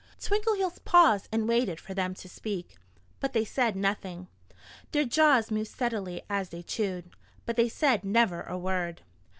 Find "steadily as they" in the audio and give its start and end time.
5.69-6.63